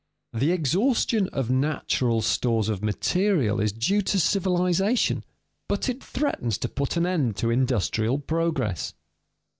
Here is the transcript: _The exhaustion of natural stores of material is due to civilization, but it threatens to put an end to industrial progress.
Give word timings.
_The 0.35 0.51
exhaustion 0.51 1.27
of 1.29 1.51
natural 1.51 2.23
stores 2.23 2.69
of 2.69 2.83
material 2.83 3.59
is 3.59 3.71
due 3.71 4.01
to 4.01 4.19
civilization, 4.19 5.23
but 5.67 5.89
it 5.89 6.03
threatens 6.03 6.57
to 6.57 6.67
put 6.67 6.97
an 6.97 7.05
end 7.05 7.35
to 7.37 7.51
industrial 7.51 8.17
progress. 8.17 8.95